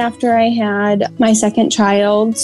[0.00, 2.36] after I had my second child,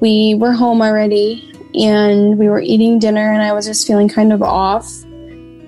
[0.00, 4.32] we were home already and we were eating dinner, and I was just feeling kind
[4.32, 4.86] of off.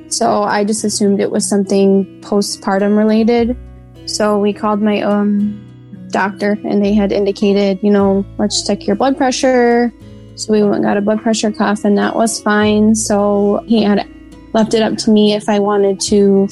[0.09, 3.57] So I just assumed it was something postpartum related.
[4.07, 8.97] So we called my um, doctor, and they had indicated, you know, let's check your
[8.97, 9.93] blood pressure.
[10.37, 12.95] So we went got a blood pressure cuff, and that was fine.
[12.95, 14.07] So he had
[14.53, 16.49] left it up to me if I wanted to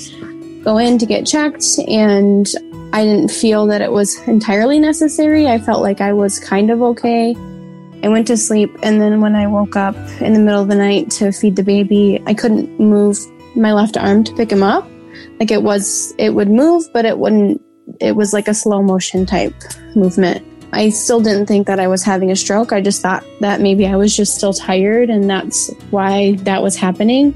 [0.64, 2.48] go in to get checked, and
[2.92, 5.46] I didn't feel that it was entirely necessary.
[5.48, 7.34] I felt like I was kind of okay.
[8.02, 10.74] I went to sleep, and then when I woke up in the middle of the
[10.74, 13.18] night to feed the baby, I couldn't move
[13.56, 14.86] my left arm to pick him up.
[15.40, 17.62] Like it was, it would move, but it wouldn't,
[18.00, 19.54] it was like a slow motion type
[19.94, 20.44] movement.
[20.72, 22.72] I still didn't think that I was having a stroke.
[22.72, 26.76] I just thought that maybe I was just still tired, and that's why that was
[26.76, 27.34] happening.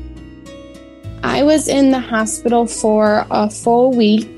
[1.23, 4.35] I was in the hospital for a full week.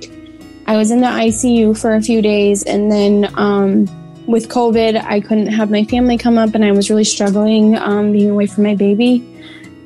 [0.68, 3.86] I was in the ICU for a few days, and then um,
[4.26, 8.12] with COVID, I couldn't have my family come up, and I was really struggling um,
[8.12, 9.24] being away from my baby.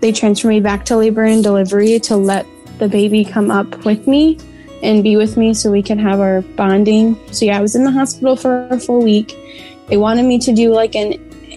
[0.01, 2.47] They transferred me back to labor and delivery to let
[2.81, 4.41] the baby come up with me
[4.83, 7.17] and be with me so we could have our bonding.
[7.31, 9.37] So, yeah, I was in the hospital for a full week.
[9.87, 11.13] They wanted me to do like an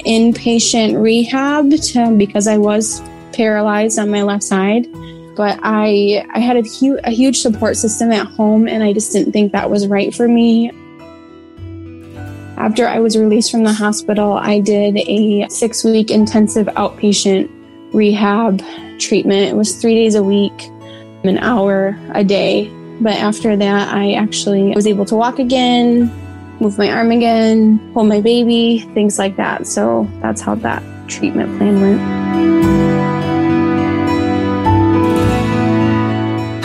[0.06, 3.02] inpatient rehab to, because I was
[3.34, 4.86] paralyzed on my left side.
[5.36, 9.12] But I, I had a, hu- a huge support system at home, and I just
[9.12, 10.72] didn't think that was right for me.
[12.58, 17.50] After I was released from the hospital, I did a six week intensive outpatient
[17.94, 18.62] rehab
[18.98, 19.50] treatment.
[19.50, 20.54] It was three days a week,
[21.24, 22.72] an hour a day.
[23.02, 26.12] But after that, I actually was able to walk again,
[26.62, 29.68] move my arm again, hold my baby, things like that.
[29.68, 32.95] So that's how that treatment plan went.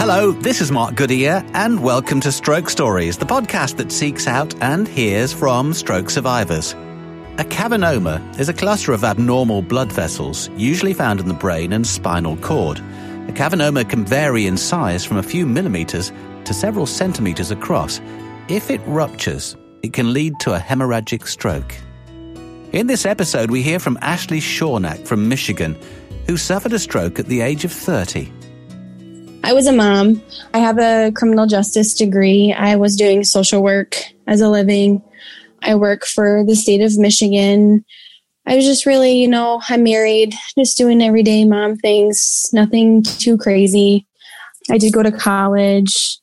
[0.01, 4.55] Hello, this is Mark Goodyear, and welcome to Stroke Stories, the podcast that seeks out
[4.63, 6.73] and hears from stroke survivors.
[7.37, 11.87] A cavernoma is a cluster of abnormal blood vessels, usually found in the brain and
[11.87, 12.79] spinal cord.
[12.79, 16.11] A cavernoma can vary in size from a few millimeters
[16.47, 18.01] to several centimeters across.
[18.49, 21.75] If it ruptures, it can lead to a hemorrhagic stroke.
[22.73, 25.79] In this episode, we hear from Ashley Shornack from Michigan,
[26.27, 28.33] who suffered a stroke at the age of 30.
[29.43, 30.23] I was a mom.
[30.53, 32.53] I have a criminal justice degree.
[32.53, 33.97] I was doing social work
[34.27, 35.03] as a living.
[35.63, 37.85] I work for the state of Michigan.
[38.47, 43.37] I was just really, you know, I'm married, just doing everyday mom things, nothing too
[43.39, 44.07] crazy.
[44.71, 46.19] I did go to college,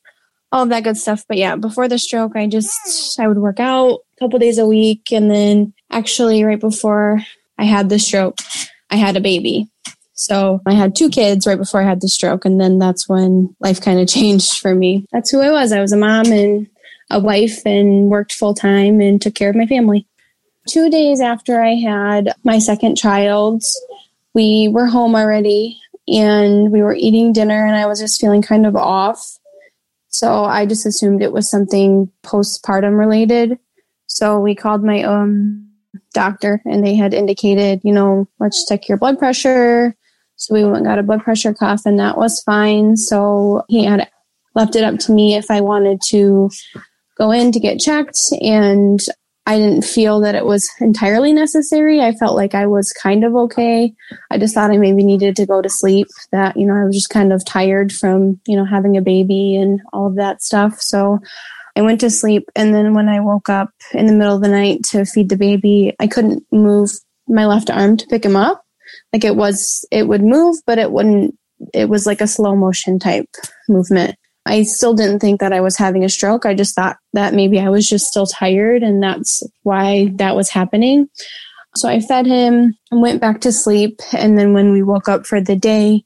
[0.52, 1.24] all of that good stuff.
[1.28, 4.66] But yeah, before the stroke, I just, I would work out a couple days a
[4.66, 5.12] week.
[5.12, 7.20] And then actually, right before
[7.58, 8.38] I had the stroke,
[8.90, 9.68] I had a baby.
[10.18, 12.44] So I had two kids right before I had the stroke.
[12.44, 15.06] And then that's when life kind of changed for me.
[15.12, 15.70] That's who I was.
[15.70, 16.68] I was a mom and
[17.08, 20.06] a wife and worked full time and took care of my family.
[20.68, 23.62] Two days after I had my second child,
[24.34, 28.66] we were home already and we were eating dinner and I was just feeling kind
[28.66, 29.38] of off.
[30.08, 33.58] So I just assumed it was something postpartum related.
[34.06, 35.68] So we called my um
[36.12, 39.94] doctor and they had indicated, you know, let's check your blood pressure,
[40.38, 42.96] so we went got a blood pressure cuff and that was fine.
[42.96, 44.08] So he had
[44.54, 46.48] left it up to me if I wanted to
[47.18, 49.00] go in to get checked and
[49.46, 52.00] I didn't feel that it was entirely necessary.
[52.00, 53.92] I felt like I was kind of okay.
[54.30, 56.94] I just thought I maybe needed to go to sleep, that, you know, I was
[56.94, 60.80] just kind of tired from, you know, having a baby and all of that stuff.
[60.80, 61.18] So
[61.74, 62.48] I went to sleep.
[62.54, 65.36] And then when I woke up in the middle of the night to feed the
[65.36, 66.90] baby, I couldn't move
[67.26, 68.62] my left arm to pick him up
[69.12, 71.36] like it was it would move but it wouldn't
[71.74, 73.28] it was like a slow motion type
[73.68, 74.16] movement.
[74.46, 76.46] I still didn't think that i was having a stroke.
[76.46, 80.50] I just thought that maybe i was just still tired and that's why that was
[80.50, 81.08] happening.
[81.76, 85.26] So i fed him and went back to sleep and then when we woke up
[85.26, 86.04] for the day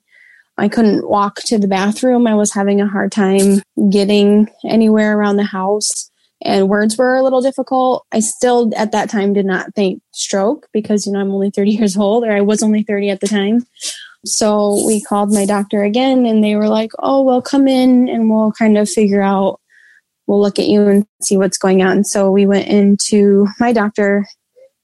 [0.59, 2.26] I couldn't walk to the bathroom.
[2.26, 6.11] I was having a hard time getting anywhere around the house
[6.44, 8.06] and words were a little difficult.
[8.12, 11.71] I still at that time did not think stroke because, you know, I'm only 30
[11.73, 13.67] years old or I was only 30 at the time.
[14.25, 18.31] So we called my doctor again and they were like, oh, well, come in and
[18.31, 19.61] we'll kind of figure out,
[20.27, 22.05] we'll look at you and see what's going on.
[22.05, 24.25] So we went into my doctor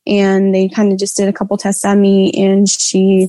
[0.07, 3.29] and they kind of just did a couple tests on me and she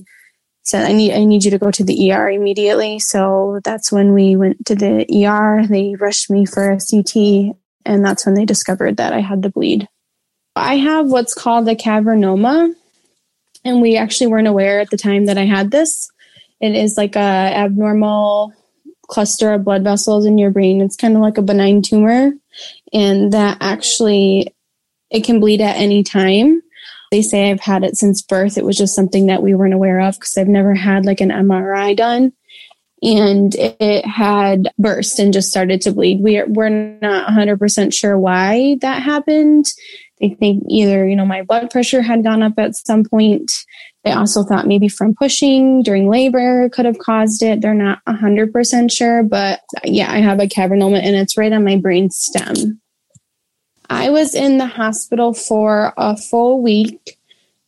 [0.63, 2.99] said, I need, I need you to go to the ER immediately.
[2.99, 5.67] So that's when we went to the ER.
[5.67, 7.55] They rushed me for a CT
[7.85, 9.87] and that's when they discovered that I had the bleed.
[10.55, 12.73] I have what's called a cavernoma,
[13.63, 16.11] and we actually weren't aware at the time that I had this.
[16.59, 18.53] It is like a abnormal
[19.07, 20.81] cluster of blood vessels in your brain.
[20.81, 22.31] It's kind of like a benign tumor,
[22.93, 24.53] and that actually
[25.09, 26.61] it can bleed at any time.
[27.11, 28.57] They say I've had it since birth.
[28.57, 31.31] It was just something that we weren't aware of because I've never had like an
[31.31, 32.33] MRI done.
[33.01, 36.21] And it had burst and just started to bleed.
[36.21, 39.65] We're, we're not 100% sure why that happened.
[40.19, 43.51] They think either, you know, my blood pressure had gone up at some point.
[44.03, 47.61] They also thought maybe from pushing during labor could have caused it.
[47.61, 51.77] They're not 100% sure, but yeah, I have a cavernoma and it's right on my
[51.77, 52.81] brain stem.
[53.89, 57.17] I was in the hospital for a full week.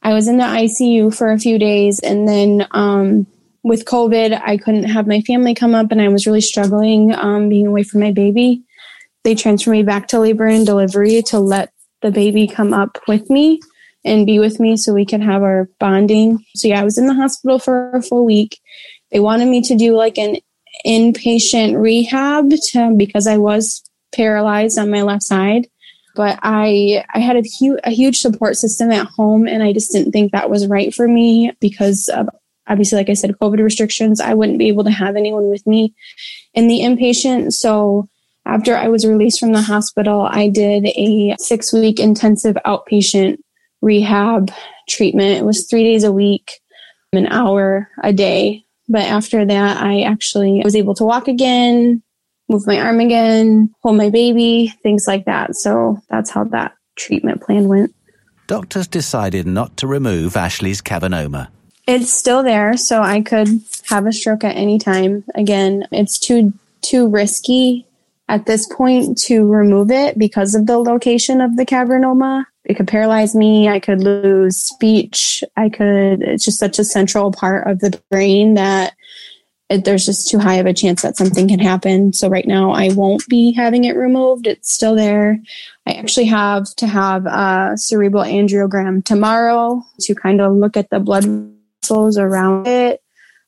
[0.03, 3.27] I was in the ICU for a few days, and then um,
[3.63, 7.49] with COVID, I couldn't have my family come up, and I was really struggling um,
[7.49, 8.63] being away from my baby.
[9.23, 11.71] They transferred me back to labor and delivery to let
[12.01, 13.59] the baby come up with me
[14.03, 16.43] and be with me so we could have our bonding.
[16.55, 18.59] So, yeah, I was in the hospital for a full week.
[19.11, 20.37] They wanted me to do like an
[20.85, 25.67] inpatient rehab to, because I was paralyzed on my left side
[26.15, 29.91] but I I had a huge a huge support system at home, and I just
[29.91, 32.27] didn't think that was right for me because of
[32.71, 34.21] obviously, like I said, COVID restrictions.
[34.21, 35.93] I wouldn't be able to have anyone with me
[36.53, 37.51] in the inpatient.
[37.51, 38.07] So
[38.45, 43.37] after I was released from the hospital, I did a six week intensive outpatient
[43.81, 44.51] rehab
[44.89, 45.37] treatment.
[45.37, 46.51] It was three days a week,
[47.13, 48.63] an hour a day.
[48.87, 52.01] But after that, I actually was able to walk again,
[52.49, 55.55] move my arm again, hold my baby, things like that.
[55.55, 57.93] So that's how that treatment plan went.
[58.47, 61.49] Doctors decided not to remove Ashley's cavernoma.
[61.93, 63.49] It's still there, so I could
[63.89, 65.25] have a stroke at any time.
[65.35, 67.85] Again, it's too too risky
[68.29, 72.45] at this point to remove it because of the location of the cavernoma.
[72.63, 73.67] It could paralyze me.
[73.67, 75.43] I could lose speech.
[75.57, 78.93] I could, it's just such a central part of the brain that
[79.69, 82.13] it, there's just too high of a chance that something can happen.
[82.13, 84.47] So right now I won't be having it removed.
[84.47, 85.41] It's still there.
[85.85, 91.01] I actually have to have a cerebral angiogram tomorrow to kind of look at the
[91.01, 91.25] blood
[91.81, 93.01] vessels around it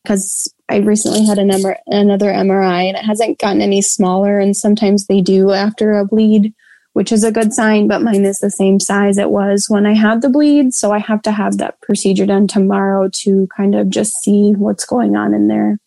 [0.04, 4.40] because I recently had another MRI and it hasn't gotten any smaller.
[4.40, 6.54] And sometimes they do after a bleed,
[6.94, 9.94] which is a good sign, but mine is the same size it was when I
[9.94, 10.74] had the bleed.
[10.74, 14.86] So I have to have that procedure done tomorrow to kind of just see what's
[14.86, 15.80] going on in there.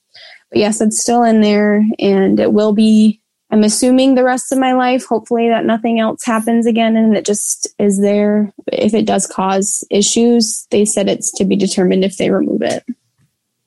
[0.51, 3.21] But yes, it's still in there and it will be,
[3.57, 5.07] I'm assuming the rest of my life.
[5.07, 8.53] Hopefully that nothing else happens again and it just is there.
[8.71, 12.85] If it does cause issues, they said it's to be determined if they remove it.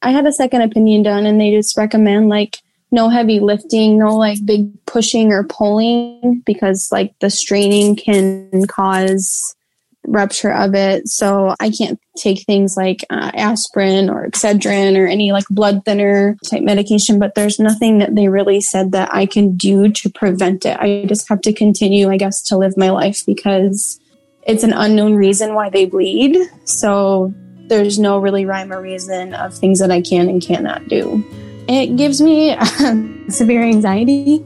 [0.04, 2.60] I had a second opinion done and they just recommend like
[2.92, 9.56] no heavy lifting, no like big pushing or pulling because like the straining can cause
[10.06, 11.08] rupture of it.
[11.08, 16.36] So I can't take things like uh, aspirin or Excedrin or any like blood thinner
[16.50, 20.66] type medication, but there's nothing that they really said that I can do to prevent
[20.66, 20.78] it.
[20.80, 24.00] I just have to continue, I guess, to live my life because
[24.44, 26.38] it's an unknown reason why they bleed.
[26.66, 27.34] So
[27.68, 31.24] there's no really rhyme or reason of things that I can and cannot do.
[31.68, 32.58] It gives me
[33.30, 34.40] severe anxiety.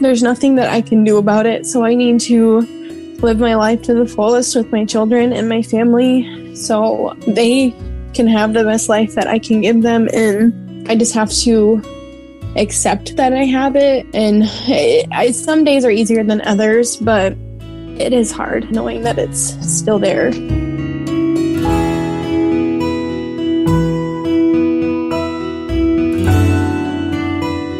[0.00, 1.64] There's nothing that I can do about it.
[1.64, 2.83] So I need to
[3.24, 7.74] live my life to the fullest with my children and my family so they
[8.12, 10.08] can have the best life that I can give them.
[10.12, 11.82] And I just have to
[12.56, 14.06] accept that I have it.
[14.12, 17.32] And it, I, some days are easier than others, but
[17.98, 20.30] it is hard knowing that it's still there.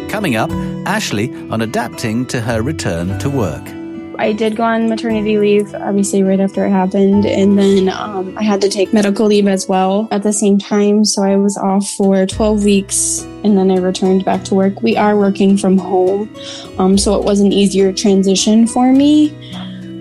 [0.09, 0.49] Coming up,
[0.87, 3.84] Ashley on adapting to her return to work.
[4.19, 7.25] I did go on maternity leave, obviously, right after it happened.
[7.25, 11.05] And then um, I had to take medical leave as well at the same time.
[11.05, 14.81] So I was off for 12 weeks and then I returned back to work.
[14.81, 16.33] We are working from home.
[16.77, 19.29] Um, so it was an easier transition for me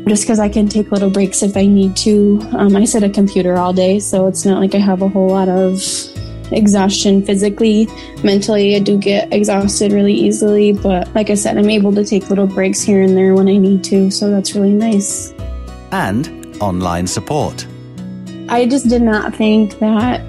[0.09, 2.41] just because I can take little breaks if I need to.
[2.53, 5.09] Um, I sit at a computer all day, so it's not like I have a
[5.09, 5.81] whole lot of
[6.53, 7.89] exhaustion physically.
[8.23, 12.29] Mentally, I do get exhausted really easily, but like I said, I'm able to take
[12.31, 15.33] little breaks here and there when I need to, so that's really nice.
[15.93, 17.67] And online support.
[18.49, 20.21] I just did not think that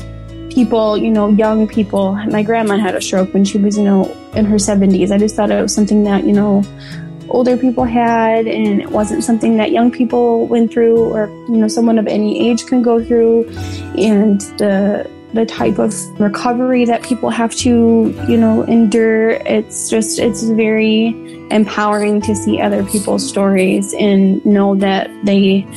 [0.50, 4.05] people, you know, young people, my grandma had a stroke when she was, you know,
[4.36, 5.12] in her 70s.
[5.12, 6.63] I just thought it was something that, you know,
[7.29, 11.67] older people had and it wasn't something that young people went through or you know
[11.67, 13.48] someone of any age can go through
[13.98, 19.32] and the the type of recovery that people have to, you know, endure.
[19.32, 21.08] It's just, it's very
[21.51, 25.68] empowering to see other people's stories and know that they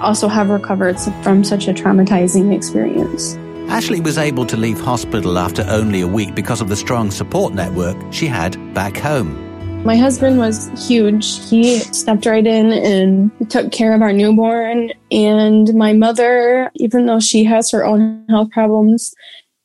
[0.00, 3.36] also have recovered from such a traumatizing experience.
[3.70, 7.54] Ashley was able to leave hospital after only a week because of the strong support
[7.54, 9.49] network she had back home.
[9.84, 11.48] My husband was huge.
[11.48, 14.92] He stepped right in and took care of our newborn.
[15.10, 19.14] And my mother, even though she has her own health problems,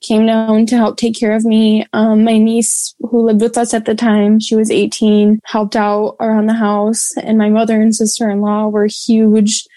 [0.02, 1.86] came down to help take care of me.
[1.92, 6.16] Um, my niece, who lived with us at the time, she was 18, helped out
[6.22, 7.12] around the house.
[7.18, 9.68] And my mother and sister in law were huge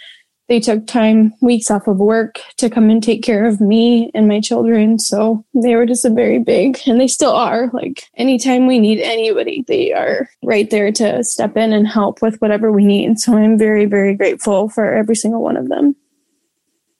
[0.49, 4.27] they took time, weeks off of work to come and take care of me and
[4.27, 4.99] my children.
[4.99, 7.71] So they were just a very big, and they still are.
[7.73, 12.41] Like anytime we need anybody, they are right there to step in and help with
[12.41, 13.19] whatever we need.
[13.19, 15.95] So I'm very, very grateful for every single one of them.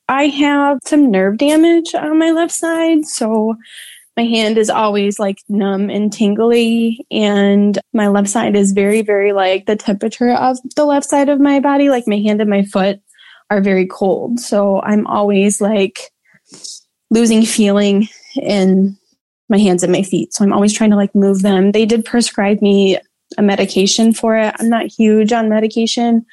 [0.07, 3.05] I have some nerve damage on my left side.
[3.05, 3.55] So
[4.17, 9.31] my hand is always like numb and tingly and my left side is very very
[9.31, 12.63] like the temperature of the left side of my body like my hand and my
[12.63, 12.99] foot
[13.49, 14.39] are very cold.
[14.39, 15.99] So I'm always like
[17.09, 18.97] losing feeling in
[19.49, 20.33] my hands and my feet.
[20.33, 21.71] So I'm always trying to like move them.
[21.71, 22.99] They did prescribe me
[23.37, 24.53] a medication for it.
[24.59, 26.25] I'm not huge on medication.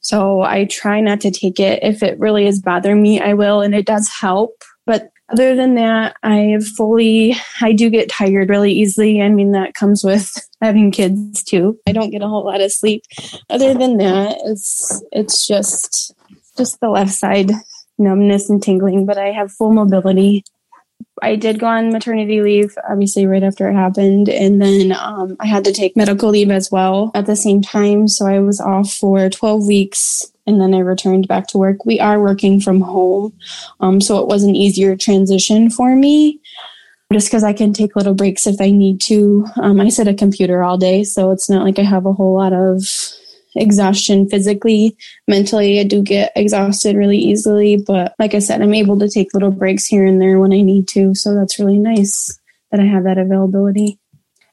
[0.00, 1.82] So I try not to take it.
[1.82, 4.62] If it really is bothering me, I will, and it does help.
[4.86, 9.22] But other than that, I fully, I do get tired really easily.
[9.22, 10.30] I mean, that comes with
[10.60, 11.78] having kids too.
[11.86, 13.04] I don't get a whole lot of sleep.
[13.48, 16.14] Other than that, it's, it's just
[16.56, 17.50] just the left side
[17.98, 20.44] numbness and tingling, but I have full mobility.
[21.22, 24.28] I did go on maternity leave, obviously, right after it happened.
[24.28, 28.08] And then um, I had to take medical leave as well at the same time.
[28.08, 31.84] So I was off for 12 weeks and then I returned back to work.
[31.84, 33.32] We are working from home.
[33.80, 36.40] Um, so it was an easier transition for me
[37.12, 39.46] just because I can take little breaks if I need to.
[39.56, 41.04] Um, I sit at a computer all day.
[41.04, 42.82] So it's not like I have a whole lot of
[43.56, 44.96] exhaustion physically.
[45.28, 47.76] Mentally, I do get exhausted really easily.
[47.76, 50.60] But like I said, I'm able to take little breaks here and there when I
[50.60, 51.14] need to.
[51.14, 52.38] So that's really nice
[52.70, 53.98] that I have that availability.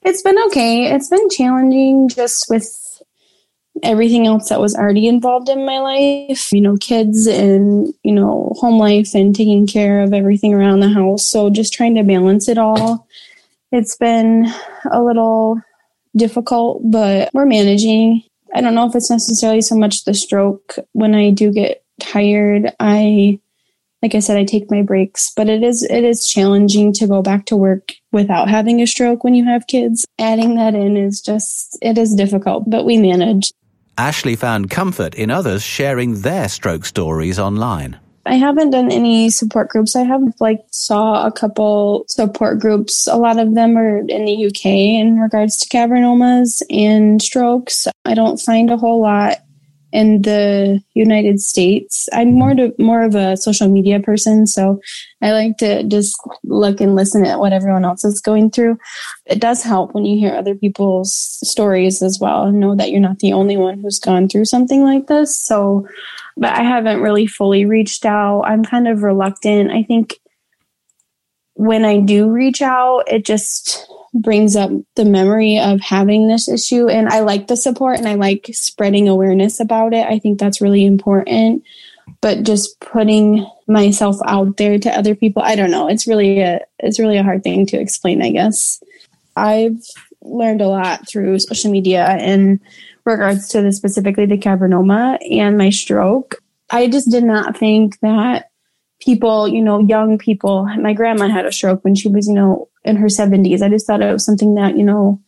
[0.04, 0.92] It's been okay.
[0.92, 2.78] It's been challenging just with
[3.84, 8.52] everything else that was already involved in my life, you know, kids and, you know,
[8.58, 11.26] home life and taking care of everything around the house.
[11.26, 13.08] So just trying to balance it all.
[13.72, 14.52] It's been
[14.92, 15.62] a little
[16.16, 18.24] difficult, but we're managing.
[18.54, 20.76] I don't know if it's necessarily so much the stroke.
[20.94, 23.40] When I do get tired, I
[24.02, 27.22] like I said, I take my breaks, but it is it is challenging to go
[27.22, 30.06] back to work without having a stroke when you have kids.
[30.20, 33.52] Adding that in is just it is difficult, but we manage.
[33.98, 38.00] Ashley found comfort in others sharing their stroke stories online.
[38.26, 39.96] I haven't done any support groups.
[39.96, 43.08] I have like saw a couple support groups.
[43.08, 47.88] A lot of them are in the UK in regards to cavernomas and strokes.
[48.06, 49.38] I don't find a whole lot
[49.92, 52.08] in the United States.
[52.14, 54.80] I'm more to more of a social media person, so
[55.22, 58.78] I like to just look and listen at what everyone else is going through.
[59.26, 61.14] It does help when you hear other people's
[61.44, 64.84] stories as well and know that you're not the only one who's gone through something
[64.84, 65.36] like this.
[65.38, 65.88] So
[66.38, 68.42] but I haven't really fully reached out.
[68.44, 69.72] I'm kind of reluctant.
[69.72, 70.20] I think
[71.54, 76.88] when I do reach out, it just brings up the memory of having this issue.
[76.88, 80.06] And I like the support and I like spreading awareness about it.
[80.06, 81.64] I think that's really important.
[82.20, 85.88] But just putting myself out there to other people, I don't know.
[85.88, 88.84] It's really a it's really a hard thing to explain, I guess.
[89.36, 89.82] I've
[90.22, 92.60] learned a lot through social media and
[93.06, 96.42] regards to the specifically the cavernoma and my stroke.
[96.70, 98.50] I just did not think that
[99.02, 102.70] people, you know, young people, my grandma had a stroke when she was, you know,
[102.84, 103.62] in her 70s.
[103.62, 105.22] I just thought it was something that, you know,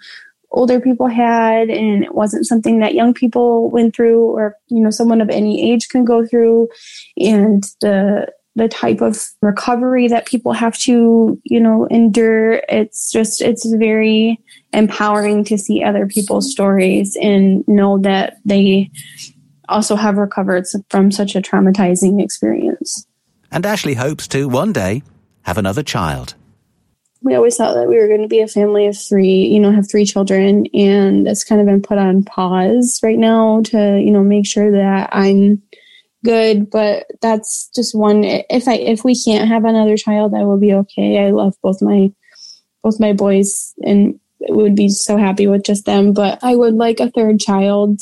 [0.52, 4.92] older people had and it wasn't something that young people went through or, you know,
[4.92, 6.70] someone of any age can go through.
[7.18, 12.62] And the the type of recovery that people have to, you know, endure.
[12.70, 14.40] It's just, it's very
[14.74, 18.92] empowering to see other people's stories and know that they
[19.70, 23.08] also have recovered from such a traumatizing experience.
[23.52, 25.04] And Ashley hopes to one day
[25.44, 26.36] have another child.
[27.22, 29.72] We always thought that we were going to be a family of three, you know,
[29.72, 34.12] have three children, and it's kind of been put on pause right now to, you
[34.12, 35.62] know, make sure that I'm
[36.24, 36.70] good.
[36.70, 38.24] But that's just one.
[38.24, 41.26] If I if we can't have another child, I will be okay.
[41.26, 42.12] I love both my
[42.84, 46.14] both my boys, and would be so happy with just them.
[46.14, 48.00] But I would like a third child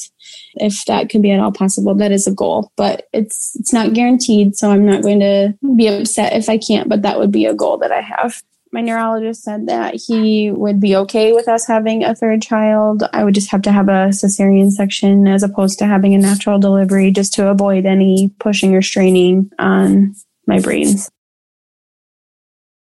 [0.55, 1.95] if that could be at all possible.
[1.95, 4.55] That is a goal, but it's it's not guaranteed.
[4.55, 6.89] So I'm not going to be upset if I can't.
[6.89, 8.41] But that would be a goal that I have.
[8.73, 13.03] My neurologist said that he would be okay with us having a third child.
[13.11, 16.57] I would just have to have a cesarean section as opposed to having a natural
[16.57, 20.15] delivery just to avoid any pushing or straining on
[20.47, 21.09] my brains.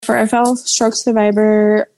[0.03, 1.89] For a fellow stroke survivor,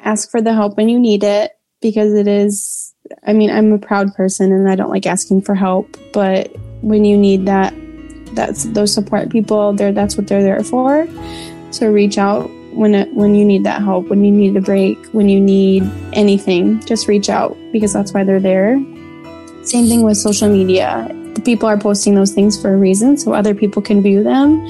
[0.00, 2.94] ask for the help when you need it because it is
[3.26, 7.04] I mean, I'm a proud person and I don't like asking for help, but when
[7.04, 7.74] you need that,
[8.32, 11.06] that's those support people, they that's what they're there for.
[11.70, 14.98] So reach out when it, when you need that help, when you need a break,
[15.12, 18.76] when you need anything, just reach out because that's why they're there.
[19.62, 21.08] Same thing with social media.
[21.34, 24.68] The people are posting those things for a reason so other people can view them.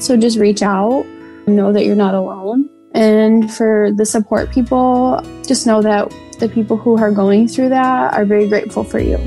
[0.00, 1.04] So just reach out,
[1.46, 2.68] know that you're not alone.
[2.94, 8.14] And for the support people, just know that the people who are going through that
[8.14, 9.18] are very grateful for you.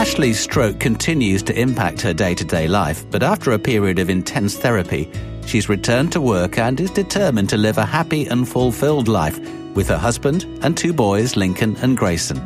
[0.00, 4.08] Ashley's stroke continues to impact her day to day life, but after a period of
[4.08, 5.10] intense therapy,
[5.44, 9.38] she's returned to work and is determined to live a happy and fulfilled life
[9.74, 12.40] with her husband and two boys, Lincoln and Grayson.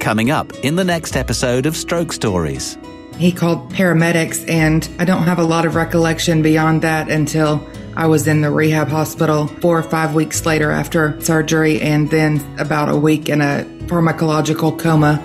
[0.00, 2.76] Coming up in the next episode of Stroke Stories.
[3.18, 7.64] He called paramedics, and I don't have a lot of recollection beyond that until
[7.96, 12.44] I was in the rehab hospital four or five weeks later after surgery, and then
[12.58, 15.22] about a week in a pharmacological coma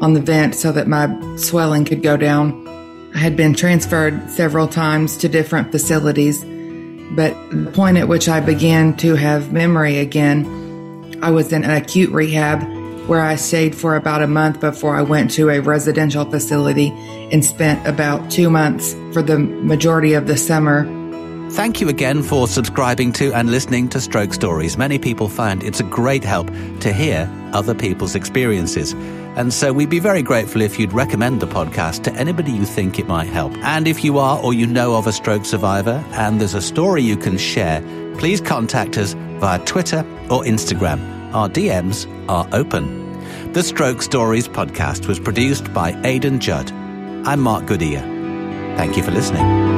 [0.00, 2.66] on the vent so that my swelling could go down.
[3.14, 6.44] I had been transferred several times to different facilities,
[7.10, 11.70] but the point at which I began to have memory again, I was in an
[11.70, 12.62] acute rehab
[13.08, 16.90] where I stayed for about a month before I went to a residential facility
[17.32, 20.84] and spent about two months for the majority of the summer.
[21.50, 24.76] Thank you again for subscribing to and listening to Stroke Stories.
[24.76, 26.48] Many people find it's a great help
[26.80, 28.92] to hear other people's experiences.
[29.34, 32.98] And so we'd be very grateful if you'd recommend the podcast to anybody you think
[32.98, 33.52] it might help.
[33.58, 37.02] And if you are or you know of a stroke survivor and there's a story
[37.02, 37.80] you can share,
[38.18, 40.00] please contact us via Twitter
[40.30, 41.32] or Instagram.
[41.32, 43.52] Our DMs are open.
[43.52, 46.70] The Stroke Stories podcast was produced by Aidan Judd.
[47.26, 48.02] I'm Mark Goodyear.
[48.76, 49.77] Thank you for listening.